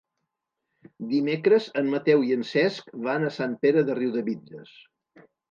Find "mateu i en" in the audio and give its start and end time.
1.97-2.47